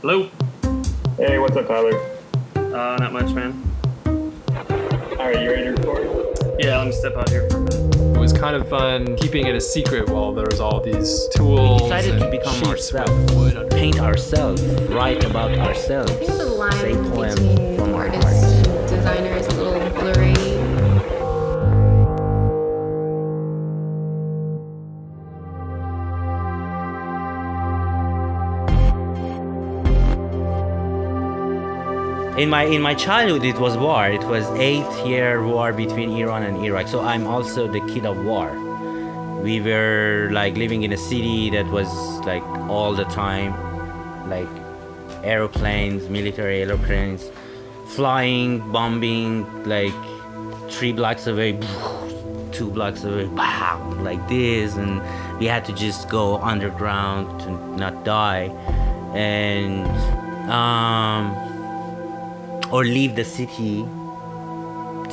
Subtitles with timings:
[0.00, 0.28] Hello.
[1.16, 1.98] Hey, what's up, Tyler?
[2.56, 3.62] Uh, not much, man.
[4.06, 6.56] All right, you ready to record?
[6.58, 7.96] Yeah, let me step out here for a minute.
[7.96, 11.82] It was kind of fun keeping it a secret while there was all these tools.
[11.82, 16.30] We decided to become ourselves, with wood under- paint ourselves, write about ourselves, I think
[16.32, 17.71] the line say poems
[32.42, 34.08] In my in my childhood, it was war.
[34.08, 36.88] It was eight year war between Iran and Iraq.
[36.88, 38.50] So I'm also the kid of war.
[39.44, 41.86] We were like living in a city that was
[42.26, 43.52] like all the time,
[44.28, 44.48] like
[45.22, 47.30] aeroplanes, military aeroplanes,
[47.86, 49.94] flying, bombing, like
[50.68, 51.52] three blocks away,
[52.50, 53.26] two blocks away,
[54.02, 55.00] like this, and
[55.38, 58.50] we had to just go underground to not die,
[59.14, 59.86] and
[60.50, 61.51] um
[62.72, 63.84] or leave the city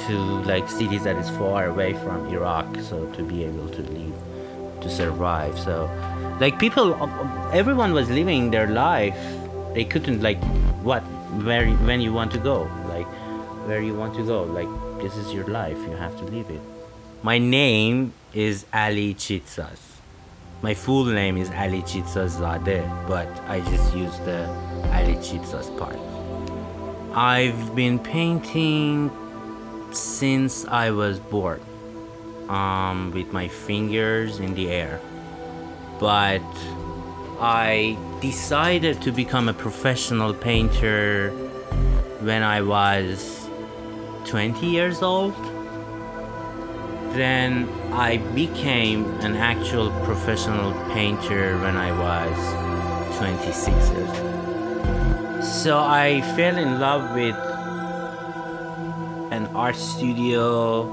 [0.08, 4.16] to like cities that is far away from Iraq so to be able to live
[4.82, 5.60] to survive.
[5.60, 5.90] So
[6.40, 6.96] like people
[7.54, 9.20] everyone was living their life.
[9.74, 10.42] They couldn't like
[10.82, 11.02] what
[11.44, 13.08] where when you want to go like
[13.68, 14.70] where you want to go like
[15.02, 16.62] this is your life you have to live it.
[17.24, 19.80] My name is Ali Chitsas.
[20.62, 24.48] My full name is Ali Chitsas Zadeh but I just use the
[24.94, 26.00] Ali Chitsas part
[27.14, 29.10] I've been painting
[29.92, 31.60] since I was born,
[32.48, 35.02] um, with my fingers in the air.
[36.00, 36.44] But
[37.40, 41.32] I decided to become a professional painter
[42.22, 43.50] when I was
[44.26, 45.34] 20 years old.
[47.14, 54.39] Then I became an actual professional painter when I was 26 years old.
[55.42, 57.36] So I fell in love with
[59.32, 60.84] an art studio,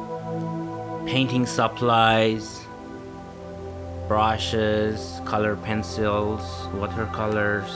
[1.04, 2.65] painting supplies,
[4.06, 7.69] brushes, color pencils, watercolors.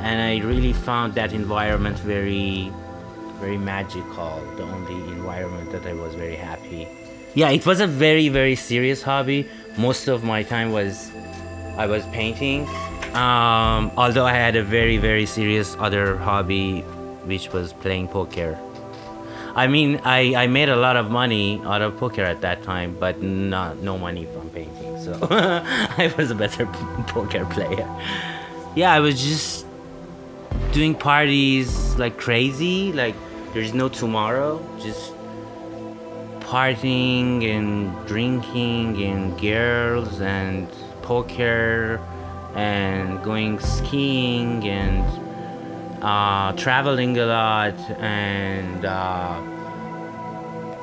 [0.00, 2.72] And I really found that environment very
[3.38, 6.88] very magical, the only environment that I was very happy.
[7.34, 9.46] Yeah, it was a very very serious hobby.
[9.76, 11.10] Most of my time was
[11.76, 12.66] I was painting
[13.16, 16.82] um, although I had a very, very serious other hobby,
[17.24, 18.58] which was playing poker.
[19.54, 22.94] I mean, I, I made a lot of money out of poker at that time,
[23.00, 25.02] but not no money from painting.
[25.02, 26.66] So I was a better
[27.06, 27.88] poker player.
[28.74, 29.66] Yeah, I was just
[30.72, 32.92] doing parties like crazy.
[32.92, 33.14] Like
[33.54, 34.62] there's no tomorrow.
[34.78, 35.14] Just
[36.40, 40.68] partying and drinking and girls and
[41.00, 41.98] poker
[42.56, 49.40] and going skiing and uh, traveling a lot and uh,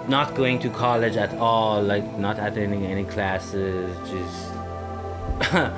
[0.08, 4.54] not going to college at all, like not attending any classes, just.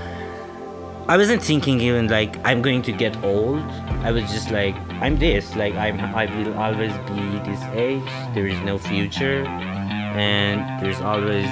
[1.08, 3.62] I wasn't thinking even like I'm going to get old.
[4.02, 8.04] I was just like I'm this, like I'm I will always be this age.
[8.34, 11.46] There is no future, and there's always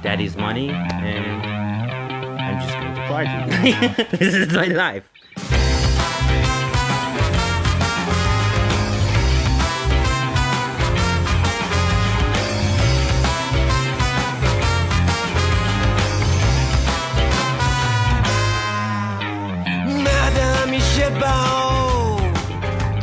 [0.00, 1.73] daddy's money, and
[2.54, 4.16] I'm just going to party.
[4.16, 5.10] this is my life.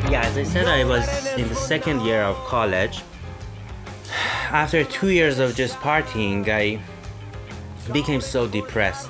[0.09, 3.01] Yeah, as I said, I was in the second year of college.
[4.51, 6.79] After two years of just partying, I
[7.91, 9.09] became so depressed.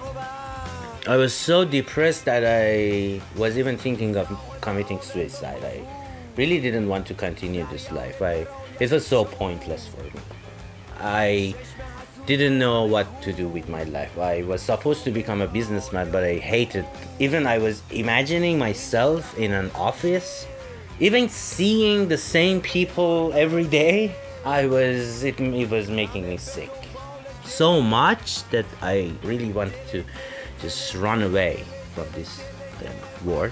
[1.08, 4.30] I was so depressed that I was even thinking of
[4.62, 5.64] committing suicide.
[5.64, 5.82] I
[6.38, 8.22] really didn't want to continue this life.
[8.22, 8.46] I
[8.80, 10.12] it was so pointless for me.
[11.00, 11.56] I
[12.28, 14.16] didn't know what to do with my life.
[14.20, 16.86] I was supposed to become a businessman, but I hated.
[17.18, 20.46] Even I was imagining myself in an office,
[21.00, 24.14] even seeing the same people every day.
[24.46, 26.72] I was it, it was making me sick
[27.44, 30.04] so much that I really wanted to
[30.62, 31.64] just run away
[31.94, 32.42] from this
[32.80, 32.90] uh,
[33.26, 33.52] war.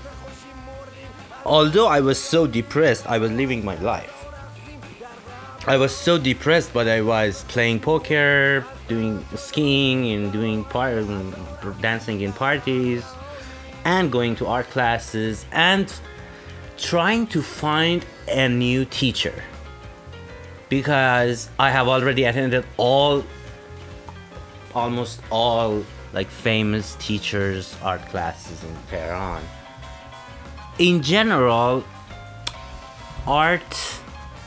[1.46, 4.16] Although I was so depressed, I was living my life.
[5.68, 11.04] I was so depressed, but I was playing poker, doing skiing, and doing par-
[11.82, 13.04] dancing in parties,
[13.86, 15.92] and going to art classes, and
[16.78, 19.44] trying to find a new teacher
[20.70, 23.24] because I have already attended all
[24.76, 25.84] almost all
[26.14, 29.44] like famous teachers art classes in Tehran.
[30.78, 31.84] In general,
[33.28, 34.02] art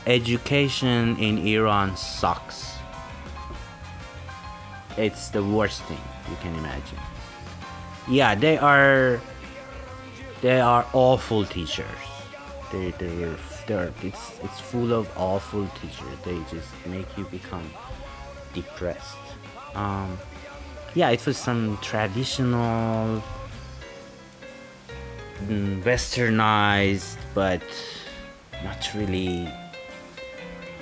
[0.05, 2.75] education in Iran sucks.
[4.97, 6.99] It's the worst thing you can imagine.
[8.07, 9.21] Yeah, they are
[10.41, 12.03] they are awful teachers.
[12.71, 13.37] They they're,
[13.67, 16.17] they're it's it's full of awful teachers.
[16.25, 17.69] They just make you become
[18.53, 19.17] depressed.
[19.73, 20.19] Um,
[20.95, 23.23] yeah, it was some traditional,
[25.45, 27.63] mm, westernized, but
[28.63, 29.49] not really.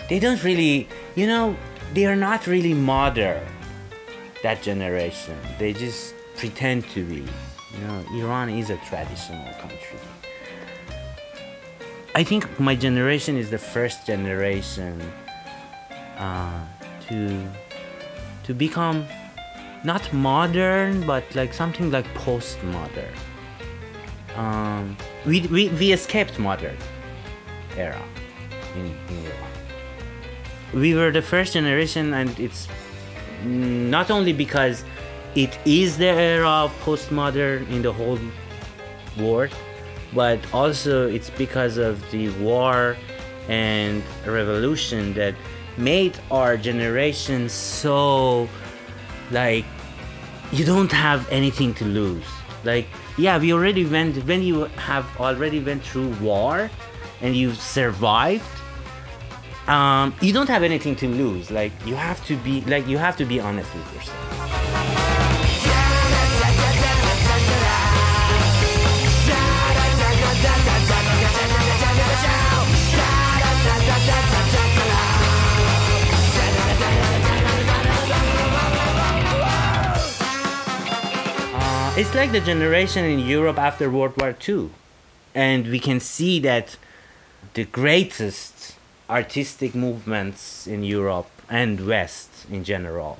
[0.10, 1.56] They don't really, you know,
[1.94, 3.46] they are not really modern.
[4.44, 7.24] That generation, they just pretend to be.
[7.74, 10.00] You know, Iran is a traditional country.
[12.13, 15.00] I think my generation is the first generation
[16.18, 16.66] uh,
[17.08, 17.48] to
[18.44, 19.06] to become
[19.83, 23.16] not modern but like something like postmodern.
[24.36, 24.95] Um,
[25.25, 26.78] we, we, we escaped modern
[27.75, 28.01] era
[28.75, 29.50] in, in Iran.
[30.74, 32.68] We were the first generation, and it's
[33.44, 34.86] not only because
[35.36, 38.19] it is the era of postmodern in the whole
[39.18, 39.54] world,
[40.13, 42.95] but also it's because of the war
[43.50, 45.36] and revolution that
[45.77, 48.48] made our generation so
[49.31, 49.66] like
[50.51, 52.25] you don't have anything to lose.
[52.63, 52.88] Like
[53.18, 56.69] yeah we already went when you have already went through war
[57.22, 58.45] and you survived
[59.68, 61.51] um, you don't have anything to lose.
[61.51, 64.61] Like you have to be like you have to be honest with yourself
[82.01, 84.71] it's like the generation in Europe after World War II.
[85.36, 86.75] And we can see that
[87.53, 88.75] the greatest
[89.07, 93.19] artistic movements in Europe and West in general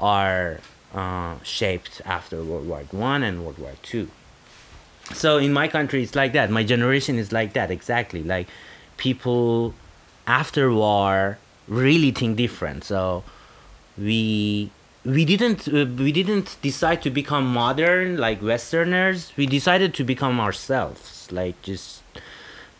[0.00, 0.60] are
[0.94, 4.08] uh, shaped after World War One and World War Two.
[5.12, 6.52] So in my country, it's like that.
[6.52, 8.22] My generation is like that exactly.
[8.22, 8.46] Like
[8.98, 9.74] people
[10.28, 12.84] after war really think different.
[12.84, 13.24] So
[13.98, 14.70] we
[15.04, 19.32] we didn't uh, we didn't decide to become modern like westerners.
[19.36, 22.02] We decided to become ourselves like just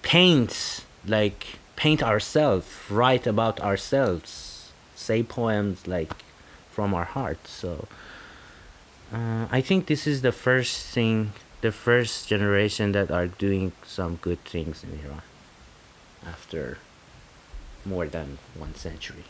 [0.03, 6.13] paint like paint ourselves write about ourselves say poems like
[6.71, 7.47] from our heart.
[7.47, 7.89] So
[9.13, 14.17] uh, i think this is the first thing the first generation that are doing some
[14.17, 15.23] good things in iran
[16.27, 16.79] after
[17.85, 19.25] more than one century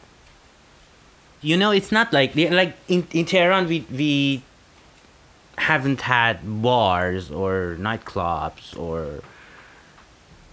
[1.44, 4.42] you know it's not like like in, in tehran we we
[5.58, 9.22] haven't had bars or nightclubs or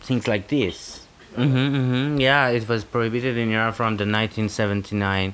[0.02, 1.08] things like this.
[1.36, 2.20] Mm-hmm, mm-hmm.
[2.20, 5.34] yeah it was prohibited in iran from the 1979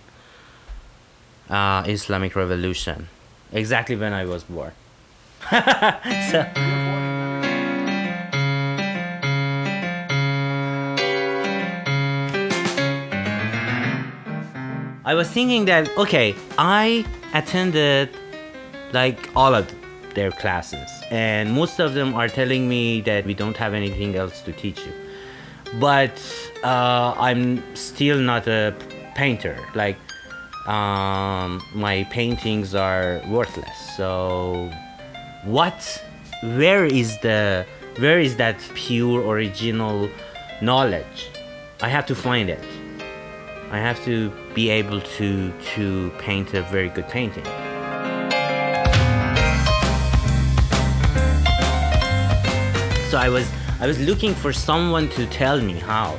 [1.49, 3.09] uh, islamic revolution.
[3.51, 4.73] Exactly when i was born.
[6.31, 7.06] So
[15.07, 18.09] I was thinking that okay, I attended
[18.91, 19.65] like all of
[20.15, 24.41] their classes, and most of them are telling me that we don't have anything else
[24.41, 24.91] to teach you.
[25.79, 26.11] But
[26.61, 28.75] uh, I'm still not a
[29.15, 29.57] painter.
[29.75, 29.97] Like
[30.67, 33.77] um, my paintings are worthless.
[33.95, 34.69] So
[35.45, 36.03] what?
[36.43, 37.65] Where is the?
[37.99, 40.09] Where is that pure original
[40.61, 41.29] knowledge?
[41.81, 42.76] I have to find it.
[43.69, 47.45] I have to be able to to paint a very good painting.
[53.09, 56.17] So I was I was looking for someone to tell me how.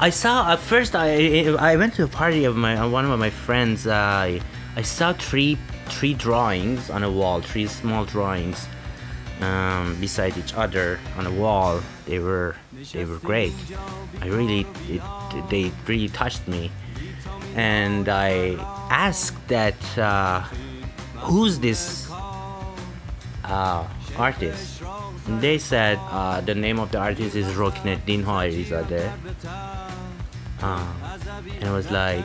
[0.00, 3.30] I saw at first I I went to a party of my one of my
[3.30, 3.86] friends.
[3.86, 4.40] I
[4.76, 8.68] I saw three three drawings on a wall, three small drawings
[9.40, 11.80] um, beside each other on a wall.
[12.08, 12.56] They were
[12.92, 13.52] they were great.
[14.22, 15.02] I really it,
[15.50, 16.72] they really touched me,
[17.54, 18.56] and I
[18.88, 20.40] asked that uh,
[21.20, 22.08] who's this
[23.44, 23.84] uh,
[24.16, 24.80] artist.
[25.26, 29.12] And they said uh, the name of the artist is Rokneddin Haerizadeh.
[30.62, 30.86] Uh,
[31.60, 32.24] and I was like,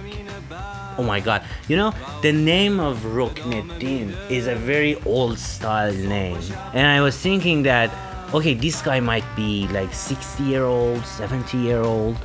[0.97, 1.43] oh my god.
[1.67, 6.39] You know, the name of Rokneddin is a very old style name.
[6.73, 7.91] And I was thinking that,
[8.33, 12.17] okay, this guy might be like 60 year old, 70 year old.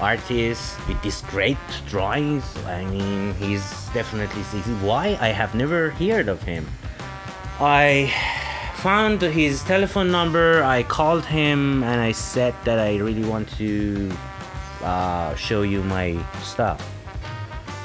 [0.00, 2.44] artist with these great drawings.
[2.64, 4.72] I mean, he's definitely 60.
[4.80, 6.66] why I have never heard of him.
[7.60, 8.08] I
[8.76, 10.64] found his telephone number.
[10.64, 14.10] I called him and I said that I really want to
[14.82, 16.80] uh, show you my stuff.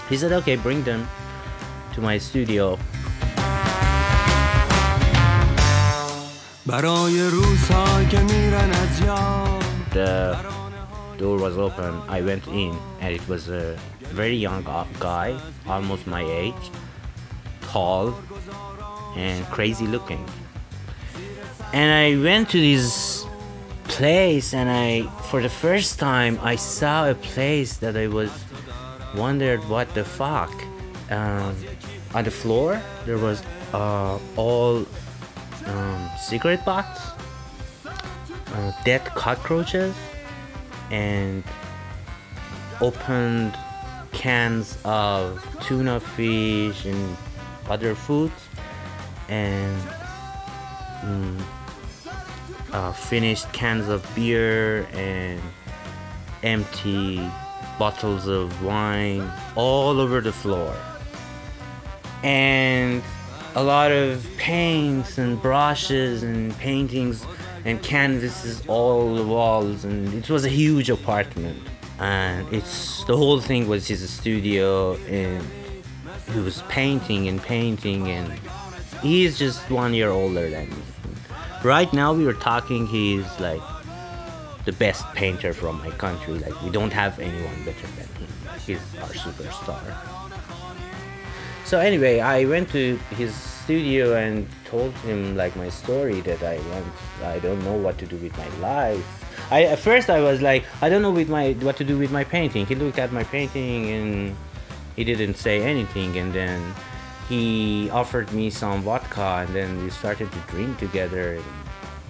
[0.08, 1.04] He said, "Okay, bring them
[1.94, 2.80] to my studio."
[6.67, 9.61] برای روزها که میرن از یاد
[9.93, 10.37] the
[11.19, 11.93] door was open.
[12.09, 13.77] I went in, and it was a
[14.21, 15.29] very young gu- guy,
[15.67, 16.65] almost my age,
[17.73, 18.15] tall
[19.17, 20.25] and crazy looking.
[21.73, 23.27] And I went to this
[23.85, 28.31] place, and I, for the first time, I saw a place that I was
[29.15, 30.53] wondered what the fuck.
[31.11, 31.55] Um,
[32.15, 33.43] on the floor, there was
[33.75, 34.87] uh, all
[35.68, 37.12] um, cigarette butts
[37.86, 39.96] uh, dead cockroaches
[40.92, 41.44] and
[42.82, 43.58] opened
[44.12, 47.18] cans of tuna fish and
[47.70, 48.48] other foods
[49.28, 49.82] and
[51.02, 51.42] mm,
[52.72, 55.42] uh, finished cans of beer and
[56.44, 57.20] empty
[57.80, 60.74] bottles of wine all over the floor.
[62.24, 63.04] And
[63.56, 67.26] a lot of paints and brushes and paintings
[67.64, 71.58] and canvases all the walls and it was a huge apartment.
[71.98, 75.42] And it's the whole thing was his studio and
[76.34, 78.34] he was painting and painting and
[79.02, 80.84] he's just one year older than me.
[81.64, 83.62] Right now we were talking he's like
[84.66, 86.40] the best painter from my country.
[86.40, 88.28] Like we don't have anyone better than him.
[88.66, 90.25] He's our superstar
[91.66, 96.60] so anyway, I went to his studio and told him like my story that I
[96.70, 96.86] want.
[97.24, 99.26] I don't know what to do with my life.
[99.50, 102.12] I at first I was like I don't know with my what to do with
[102.12, 102.66] my painting.
[102.68, 104.36] He looked at my painting and
[104.96, 106.18] he didn't say anything.
[106.18, 106.62] And then
[107.28, 111.46] he offered me some vodka, and then we started to drink together and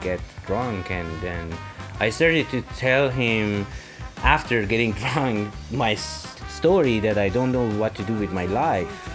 [0.01, 0.91] get drunk.
[0.91, 1.55] And then
[1.99, 3.65] I started to tell him
[4.23, 9.14] after getting drunk my story that I don't know what to do with my life.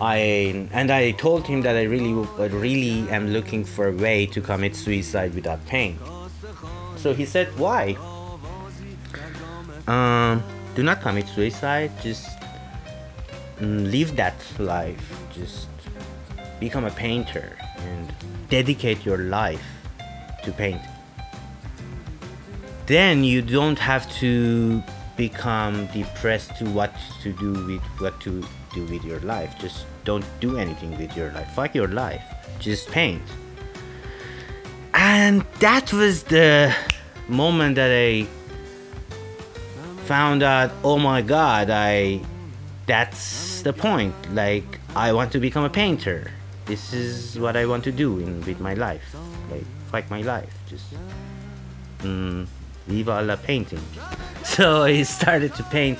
[0.00, 4.40] I and I told him that I really, really am looking for a way to
[4.40, 5.98] commit suicide without pain.
[6.96, 7.96] So he said, "Why?
[9.86, 10.42] Um,
[10.74, 11.90] do not commit suicide.
[12.02, 12.28] Just
[13.60, 15.06] mm, live that life.
[15.32, 15.68] Just
[16.60, 18.12] become a painter and
[18.48, 19.64] dedicate your life
[20.44, 20.80] to paint.
[22.86, 24.82] Then you don't have to
[25.16, 26.92] become depressed to what
[27.22, 28.44] to do with what to
[28.76, 29.50] do with your life.
[29.58, 31.48] Just don't do anything with your life.
[31.56, 32.22] Fuck your life.
[32.60, 33.22] Just paint.
[34.92, 36.74] And that was the
[37.28, 38.26] moment that I
[40.04, 42.20] found out, oh my god, I
[42.86, 44.14] that's the point.
[44.32, 46.30] Like I want to become a painter.
[46.66, 49.16] This is what I want to do in with my life.
[49.50, 50.52] Like fuck my life.
[50.68, 50.86] Just
[52.00, 52.46] mm,
[52.86, 53.84] viva la painting.
[54.46, 55.98] So I started to paint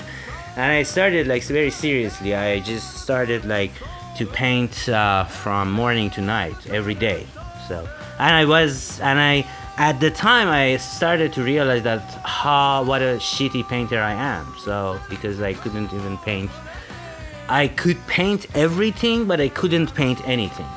[0.57, 2.33] and I started like very seriously.
[2.33, 3.71] I just started like
[4.17, 7.27] to paint uh, from morning to night every day.
[7.67, 7.87] So
[8.17, 9.45] and I was and I
[9.77, 14.51] at the time I started to realize that how what a shitty painter I am.
[14.57, 16.49] So because I couldn't even paint
[17.47, 20.71] I could paint everything but I couldn't paint anything.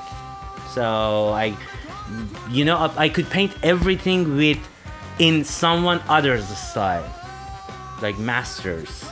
[0.74, 1.56] So I
[2.50, 4.58] you know I could paint everything with
[5.18, 7.10] in someone other's style
[8.02, 9.04] like masters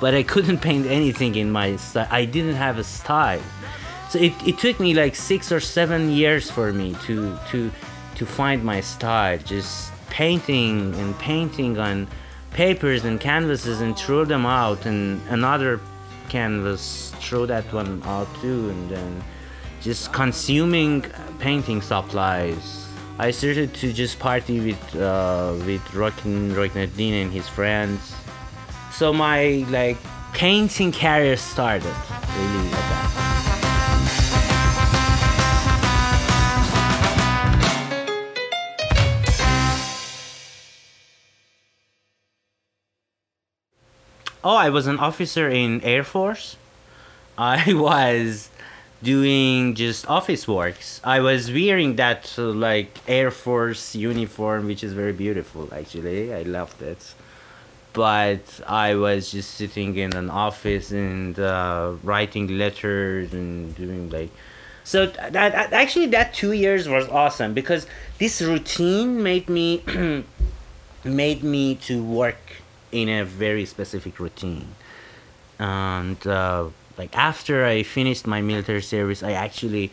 [0.00, 2.08] but I couldn't paint anything in my style.
[2.10, 3.42] I didn't have a style.
[4.10, 7.70] So it, it took me like six or seven years for me to to
[8.16, 9.38] to find my style.
[9.38, 12.08] Just painting and painting on
[12.52, 15.80] papers and canvases and throw them out and another
[16.28, 19.22] canvas throw that one out too and then
[19.80, 21.02] just consuming
[21.38, 22.86] painting supplies.
[23.18, 28.14] I started to just party with uh, with Rokin Rokneddin and his friends
[28.98, 29.96] so my like
[30.32, 31.94] painting career started
[32.34, 33.04] really at that.
[44.42, 46.56] Oh, I was an officer in Air Force.
[47.38, 48.50] I was
[49.00, 51.00] doing just office works.
[51.04, 55.72] I was wearing that uh, like Air Force uniform, which is very beautiful.
[55.72, 57.14] Actually, I loved it
[57.92, 64.30] but I was just sitting in an office and uh, writing letters and doing like
[64.84, 67.86] so that, that actually that two years was awesome because
[68.18, 69.82] this routine made me
[71.04, 72.38] made me to work
[72.90, 74.74] in a very specific routine.
[75.58, 79.92] And uh, like after I finished my military service, I actually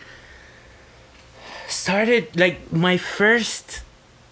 [1.68, 3.82] started like my first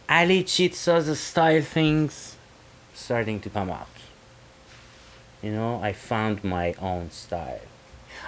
[0.10, 2.33] Ali Chitsa's style things
[2.94, 3.88] starting to come out.
[5.42, 7.60] You know, I found my own style.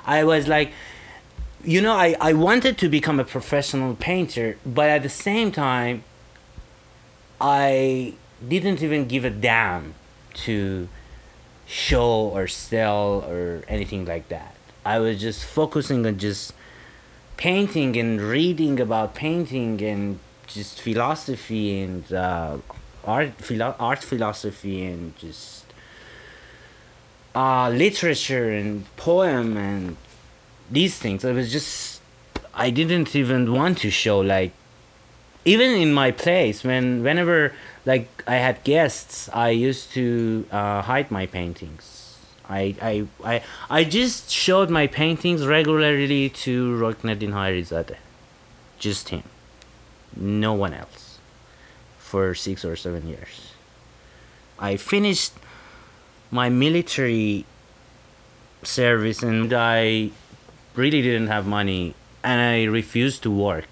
[0.05, 0.72] I was like,
[1.63, 6.03] you know, I, I wanted to become a professional painter, but at the same time,
[7.39, 8.13] I
[8.45, 9.95] didn't even give a damn
[10.45, 10.88] to
[11.65, 14.55] show or sell or anything like that.
[14.86, 16.53] I was just focusing on just
[17.38, 22.57] painting and reading about painting and just philosophy and uh,
[23.05, 25.65] art, philo- art philosophy and just
[27.35, 29.97] uh, literature and poem and
[30.71, 31.24] these things.
[31.24, 32.01] It was just
[32.53, 34.53] I didn't even want to show like
[35.43, 37.53] even in my place when whenever
[37.85, 42.17] like I had guests, I used to uh, hide my paintings.
[42.47, 47.97] I, I I I just showed my paintings regularly to Rokneddin Haerizadeh.
[48.79, 49.24] Just him.
[50.15, 51.04] No one else.
[52.15, 53.51] For six or seven years.
[54.57, 55.34] I finished
[56.31, 57.43] my military
[58.63, 60.12] service and I
[60.75, 61.93] really didn't have money
[62.24, 63.67] and I refused to work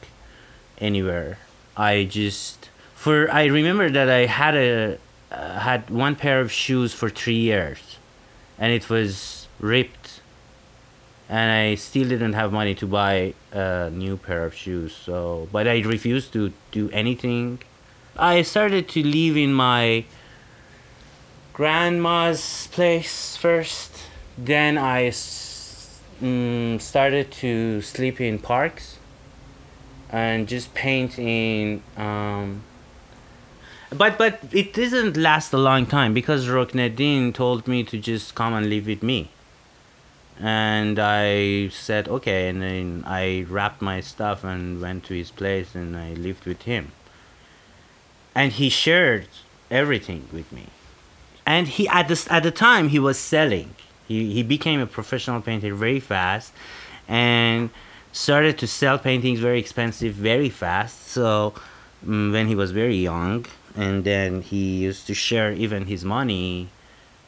[0.78, 1.38] anywhere.
[1.78, 4.98] I just for I remember that I had a
[5.32, 7.98] uh, had one pair of shoes for 3 years
[8.60, 10.20] and it was ripped
[11.30, 15.66] and I still didn't have money to buy a new pair of shoes so but
[15.66, 17.64] I refused to do anything.
[18.18, 20.06] I started to live in my
[21.54, 23.92] grandma's place first.
[24.38, 28.98] Then I s- mm, started to sleep in parks
[30.10, 32.62] and just paint in um,
[33.90, 38.54] but but it didn't last a long time because Rokneddin told me to just come
[38.54, 39.30] and live with me.
[40.40, 45.76] And I said okay and then I wrapped my stuff and went to his place
[45.76, 46.92] and I lived with him
[48.36, 49.28] and he shared
[49.70, 50.68] everything with me.
[51.46, 53.76] And he at the at the time he was selling.
[54.08, 56.54] He he became a professional painter very fast
[57.08, 57.70] and
[58.12, 61.08] started to sell paintings very expensive very fast.
[61.08, 61.54] So
[62.06, 66.70] mm, when he was very young and then he used to share even his money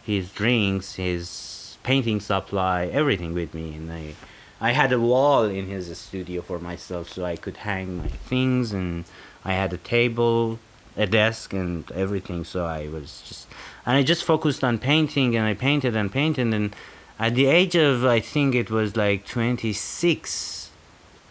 [0.05, 3.75] his drinks his painting supply everything with me.
[3.75, 4.15] And i
[4.61, 8.71] i had a wall in his studio for myself so i could hang my things
[8.71, 9.03] and
[9.43, 10.59] i had a table
[10.97, 13.47] a desk and everything so i was just
[13.85, 16.75] and i just focused on painting and i painted and painted and
[17.19, 20.69] at the age of i think it was like 26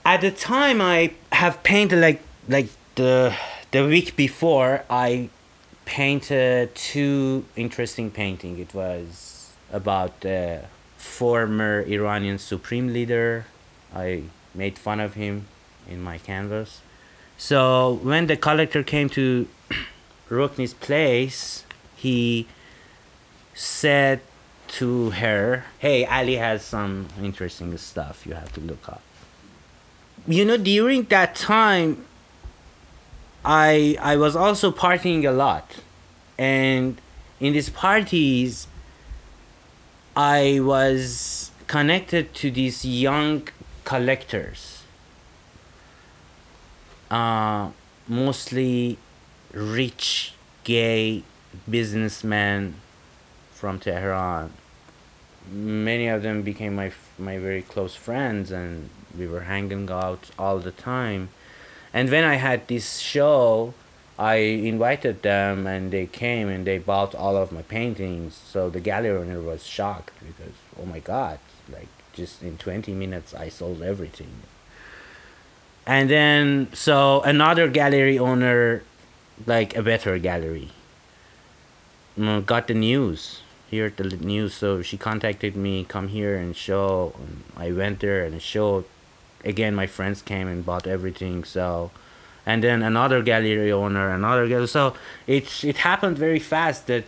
[0.05, 3.35] at the time i have painted like like the
[3.71, 5.29] the week before i
[5.85, 8.59] painted two interesting painting.
[8.59, 10.65] It was about the
[10.97, 13.47] former iranian supreme leader.
[13.95, 14.25] I
[14.55, 15.47] made fun of him
[15.89, 16.81] in my canvas
[17.37, 19.49] so when the collector came to
[20.31, 21.65] Rukni's place,
[21.97, 22.47] he
[23.55, 24.21] said
[24.69, 29.03] to her, "Hey, Ali has some interesting stuff you have to look up."
[30.27, 32.05] You know, during that time,
[33.45, 35.77] I I was also partying a lot,
[36.39, 37.01] and
[37.41, 38.69] in these parties,
[40.17, 43.49] I was connected to these young
[43.85, 44.74] collectors
[47.15, 47.71] uh,
[48.09, 48.99] mostly
[49.53, 50.33] rich
[50.65, 51.23] gay
[51.71, 52.75] businessmen
[53.53, 54.51] from Tehran.
[55.49, 60.59] Many of them became my my very close friends, and we were hanging out all
[60.59, 61.29] the time.
[61.93, 63.75] And when I had this show,
[64.19, 64.37] I
[64.73, 68.35] invited them, and they came and they bought all of my paintings.
[68.53, 71.39] So the gallery owner was shocked because, oh my God,
[71.77, 74.35] like just in twenty minutes, I sold everything
[75.87, 78.83] and then so another gallery owner
[79.47, 80.71] like a better gallery
[82.19, 83.41] mm, got the news.
[83.71, 87.13] Here the news so she contacted me come here and show.
[87.19, 88.85] And i went there and showed.
[89.45, 91.91] Again my friends came and bought everything so
[92.47, 94.95] and then another gallery owner another gallery so
[95.27, 97.05] it it happened very fast that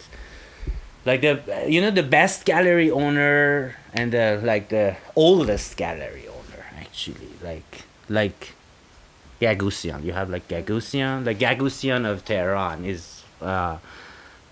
[1.07, 6.65] like the you know the best gallery owner and the like the oldest gallery owner
[6.79, 8.55] actually like like
[9.41, 10.05] Gagosian.
[10.05, 11.25] You have like Gagosian.
[11.25, 13.79] The Gagosian of Tehran is uh,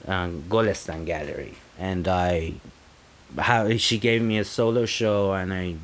[0.06, 2.54] um, Golestan Gallery, and I,
[3.38, 5.76] how she gave me a solo show, and I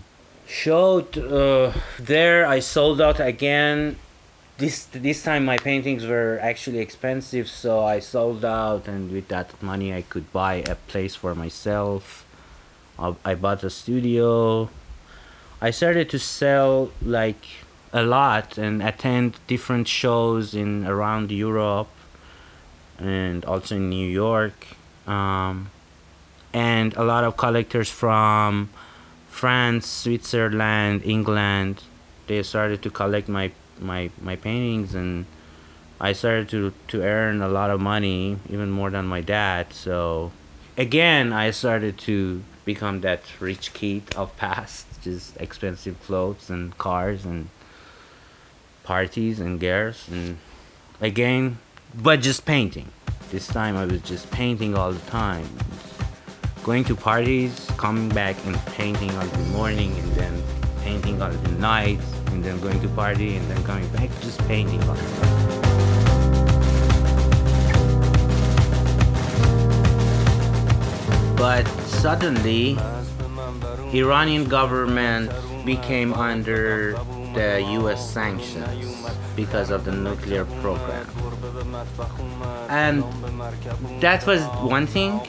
[0.46, 2.46] showed uh, there.
[2.46, 3.96] I sold out again.
[4.60, 9.48] this this time my paintings were actually expensive, so I sold out, and with that
[9.62, 12.26] money I could buy a place for myself.
[12.98, 14.68] I, I bought a studio.
[15.62, 17.44] I started to sell like
[17.92, 21.88] a lot and attend different shows in around Europe
[22.98, 24.66] and also in New York.
[25.07, 25.70] Um,
[26.53, 28.70] and a lot of collectors from
[29.29, 31.83] France, Switzerland, England,
[32.26, 33.50] they started to collect my
[33.81, 35.26] my my paintings and
[36.00, 39.72] I started to to earn a lot of money, even more than my dad.
[39.72, 40.33] So
[40.76, 47.24] again, I started to become that rich kid of past, just expensive clothes and cars
[47.24, 47.48] and
[48.90, 50.37] parties and girls and
[51.00, 51.59] again,
[51.94, 52.90] but just painting.
[53.31, 55.46] This time I was just painting all the time.
[56.64, 60.42] Going to parties, coming back and painting all the morning and then
[60.83, 62.00] painting all the night
[62.33, 65.37] and then going to party and then coming back just painting all the time.
[71.37, 71.64] But
[72.03, 72.76] suddenly,
[73.94, 75.31] Iranian government
[75.64, 76.98] became under
[77.34, 81.06] the US sanctions because of the nuclear program.
[82.68, 83.04] And
[84.00, 84.42] that was
[84.76, 85.20] one thing.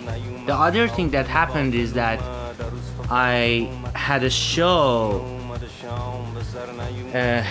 [0.46, 2.20] The other thing that happened is that
[3.10, 5.26] I had a show.
[7.14, 7.44] Uh,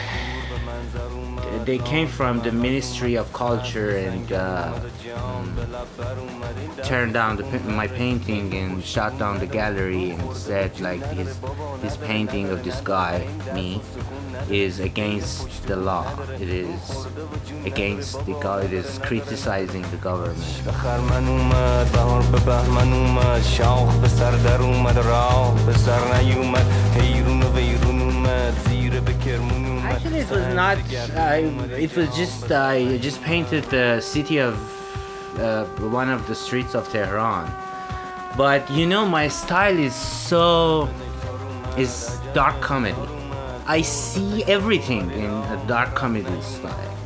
[1.65, 4.79] they came from the Ministry of Culture and uh,
[6.85, 11.39] turned down the, my painting and shot down the gallery and said like his,
[11.83, 13.81] his painting of this guy me
[14.51, 16.05] is against the law.
[16.35, 17.07] It is
[17.65, 20.39] against the guy it is criticizing the government.
[29.85, 30.79] Actually, it was not.
[31.17, 31.39] I,
[31.79, 34.80] it was just I just painted the city of
[35.41, 37.51] uh, one of the streets of Tehran.
[38.37, 40.89] But you know, my style is so
[41.77, 42.97] is dark comedy.
[43.67, 46.97] I see everything in a dark comedy style.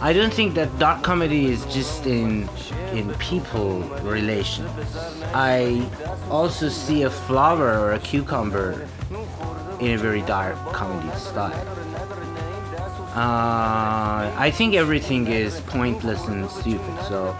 [0.00, 2.48] I don't think that dark comedy is just in
[2.92, 4.70] in people relations.
[5.34, 5.88] I
[6.30, 8.86] also see a flower or a cucumber
[9.80, 11.66] in a very dark comedy style.
[13.14, 16.96] Uh, I think everything is pointless and stupid.
[17.08, 17.36] So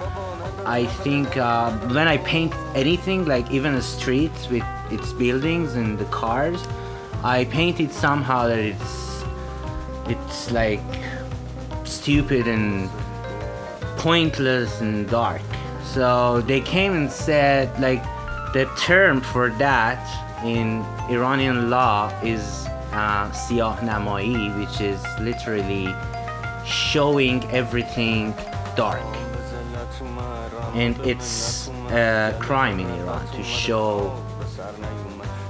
[0.64, 5.98] I think uh, when I paint anything, like even a street with its buildings and
[5.98, 6.64] the cars,
[7.24, 9.24] I paint it somehow that it's
[10.06, 10.80] it's like
[11.84, 12.88] stupid and
[13.96, 15.42] pointless and dark.
[15.84, 18.02] So they came and said like
[18.52, 19.98] the term for that
[20.44, 25.90] in Iranian law is uh, siyah namai, which is literally
[26.64, 28.34] showing everything
[28.76, 29.02] dark.
[30.74, 34.14] And it's a crime in Iran to show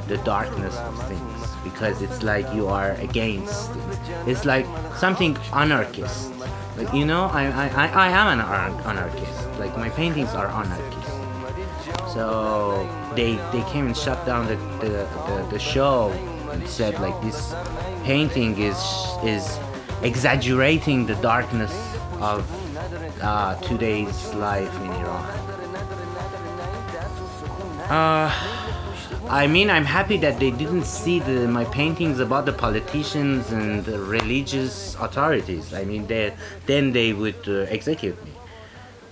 [0.08, 3.98] the darkness of things because it's like you are against it.
[4.26, 6.32] It's like something anarchist.
[6.76, 9.48] Like you know, I I, I am an ar- anarchist.
[9.58, 11.14] Like my paintings are anarchist.
[12.12, 16.12] So they they came and shut down the the, the, the show
[16.66, 17.54] said like this
[18.04, 18.78] painting is
[19.22, 19.58] is
[20.02, 21.72] exaggerating the darkness
[22.20, 22.44] of
[23.22, 25.24] uh, today's life in Iran.
[27.88, 28.30] Uh,
[29.28, 33.84] I mean, I'm happy that they didn't see the, my paintings about the politicians and
[33.84, 35.72] the religious authorities.
[35.72, 36.34] I mean, they,
[36.66, 38.32] then they would uh, execute me.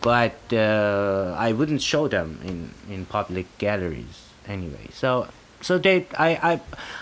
[0.01, 4.89] But uh, I wouldn't show them in, in public galleries anyway.
[4.93, 5.29] So,
[5.63, 6.61] so they, I,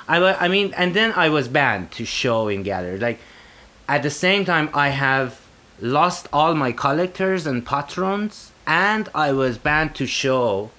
[0.09, 3.01] I, I, I mean, and then I was banned to show in galleries.
[3.01, 3.21] Like,
[3.89, 5.41] at the same time, I have
[5.81, 10.71] lost all my collectors and patrons, and I was banned to show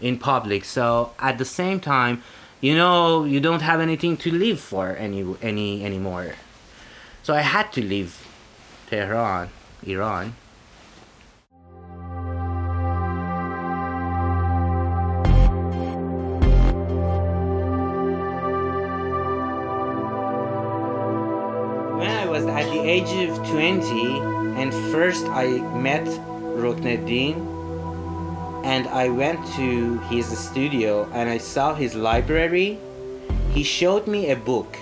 [0.00, 0.64] in public.
[0.64, 2.22] So at the same time,
[2.60, 6.34] you know, you don't have anything to live for any any anymore.
[7.22, 8.26] So I had to leave
[8.88, 9.50] Tehran,
[9.86, 10.36] Iran.
[22.94, 24.20] Age of 20,
[24.54, 26.06] and first I met
[26.62, 27.34] Rukneddin,
[28.64, 32.78] and I went to his studio and I saw his library,
[33.50, 34.76] he showed me a book.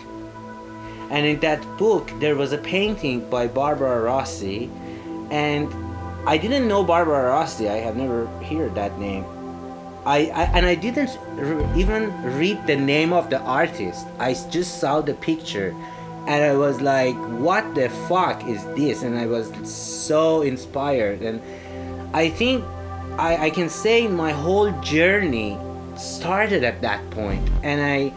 [1.11, 4.71] And in that book, there was a painting by Barbara Rossi,
[5.31, 5.73] and
[6.27, 7.71] I didn't know Barbara Rossi.
[7.71, 9.25] I have never heard that name.
[10.05, 14.07] I, I and I didn't r- even read the name of the artist.
[14.19, 15.75] I just saw the picture,
[16.27, 21.41] and I was like, "What the fuck is this?" And I was so inspired, and
[22.15, 22.65] I think
[23.19, 25.59] I, I can say my whole journey
[25.97, 27.49] started at that point.
[27.63, 28.13] and I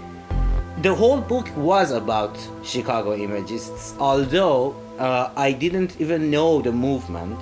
[0.81, 7.39] the whole book was about Chicago Imagists, although uh, I didn't even know the movement.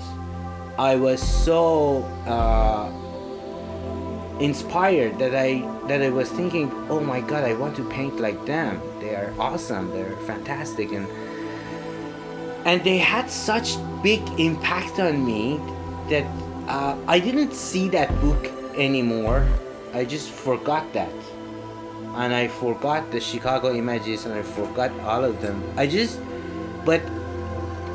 [0.78, 2.90] I was so uh,
[4.40, 8.46] inspired that I that I was thinking, oh my god, I want to paint like
[8.46, 8.82] them.
[9.00, 9.92] They are awesome.
[9.92, 11.08] They're fantastic, and
[12.66, 15.60] and they had such big impact on me
[16.10, 16.26] that
[16.68, 19.46] uh, I didn't see that book anymore.
[19.94, 21.14] I just forgot that
[22.16, 25.64] and I forgot the Chicago Imagists and I forgot all of them.
[25.78, 26.20] I just,
[26.86, 27.02] but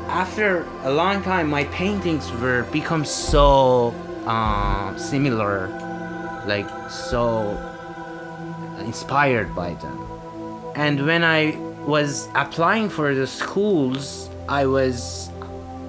[0.07, 3.93] after a long time, my paintings were become so
[4.25, 5.67] uh, similar,
[6.45, 7.57] like so
[8.79, 10.05] inspired by them.
[10.75, 15.29] And when I was applying for the schools, I was,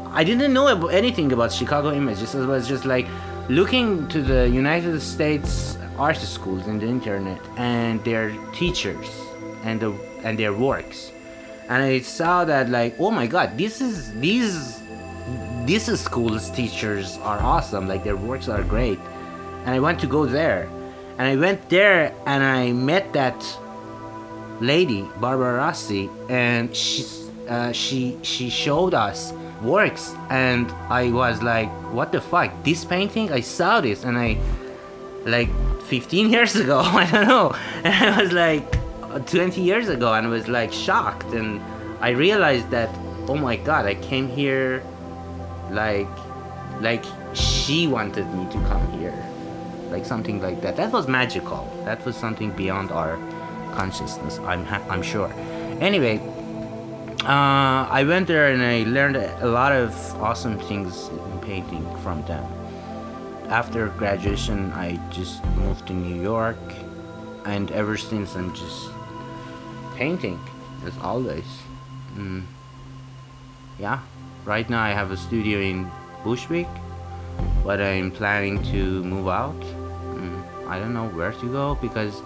[0.09, 2.35] I didn't know anything about Chicago Imagists.
[2.35, 3.07] It was just like
[3.49, 9.07] looking to the United States art schools in the internet and their teachers
[9.65, 9.93] and the
[10.25, 11.13] and their works
[11.69, 14.81] and i saw that like oh my god this is these
[15.67, 18.99] these schools teachers are awesome like their works are great
[19.65, 20.69] and i want to go there
[21.21, 23.37] and i went there and i met that
[24.61, 27.05] lady barbara rossi and she
[27.51, 30.15] uh, she she showed us works.
[30.31, 32.51] And i was like what the fuck?
[32.65, 34.39] This painting i saw this and i
[35.27, 35.51] like
[35.83, 37.55] 15 years ago i don't know.
[37.85, 38.65] And i was like
[39.27, 41.35] 20 years ago and I was like shocked.
[41.35, 41.61] And
[42.01, 42.89] i realized that
[43.29, 44.83] oh my god i came here
[45.71, 46.09] like
[46.81, 47.05] like
[47.35, 49.30] she wanted me to come here
[49.91, 53.17] like something like that that was magical that was something beyond our
[53.73, 55.33] consciousness i'm ha- i'm sure
[55.81, 56.19] anyway
[57.25, 62.23] uh, i went there and i learned a lot of awesome things in painting from
[62.27, 62.45] them
[63.51, 66.57] after graduation, I just moved to New York,
[67.45, 68.91] and ever since I'm just
[69.97, 70.39] painting,
[70.87, 71.45] as always.
[72.17, 72.45] Mm.
[73.81, 73.99] Yeah,
[74.45, 75.91] right now I have a studio in
[76.23, 76.69] Bushwick,
[77.65, 79.61] but I'm planning to move out.
[80.71, 82.23] I don't know where to go because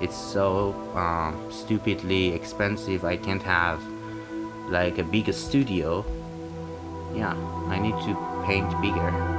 [0.00, 3.04] it's so um, stupidly expensive.
[3.04, 3.82] I can't have
[4.70, 6.04] like a bigger studio.
[7.14, 7.34] Yeah,
[7.66, 9.37] I need to paint bigger.